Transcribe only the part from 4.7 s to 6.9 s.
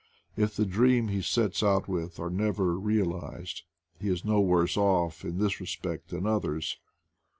off in this respect than others.